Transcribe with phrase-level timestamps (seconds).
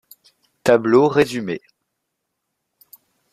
[0.63, 1.61] Tableau résumé.